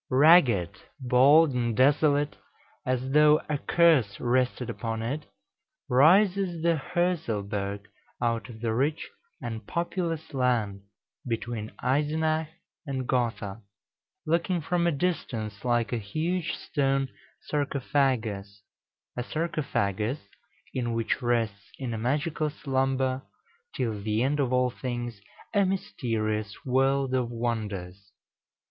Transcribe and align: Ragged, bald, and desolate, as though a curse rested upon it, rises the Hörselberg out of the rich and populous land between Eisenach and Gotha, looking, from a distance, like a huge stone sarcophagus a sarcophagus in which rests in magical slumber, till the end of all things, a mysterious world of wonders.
Ragged, 0.09 0.79
bald, 0.99 1.53
and 1.53 1.77
desolate, 1.77 2.35
as 2.87 3.11
though 3.11 3.39
a 3.47 3.59
curse 3.59 4.19
rested 4.19 4.67
upon 4.67 5.03
it, 5.03 5.27
rises 5.87 6.63
the 6.63 6.73
Hörselberg 6.93 7.81
out 8.19 8.49
of 8.49 8.61
the 8.61 8.73
rich 8.73 9.07
and 9.43 9.67
populous 9.67 10.33
land 10.33 10.81
between 11.27 11.71
Eisenach 11.83 12.47
and 12.87 13.07
Gotha, 13.07 13.61
looking, 14.25 14.59
from 14.59 14.87
a 14.87 14.91
distance, 14.91 15.63
like 15.63 15.93
a 15.93 15.99
huge 15.99 16.53
stone 16.55 17.09
sarcophagus 17.43 18.63
a 19.15 19.21
sarcophagus 19.23 20.17
in 20.73 20.93
which 20.93 21.21
rests 21.21 21.69
in 21.77 21.91
magical 22.01 22.49
slumber, 22.49 23.21
till 23.75 24.01
the 24.01 24.23
end 24.23 24.39
of 24.39 24.51
all 24.51 24.71
things, 24.71 25.21
a 25.53 25.63
mysterious 25.63 26.65
world 26.65 27.13
of 27.13 27.29
wonders. 27.29 28.11